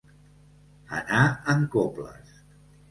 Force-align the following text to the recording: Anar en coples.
Anar 1.01 1.21
en 1.55 1.65
coples. 1.77 2.37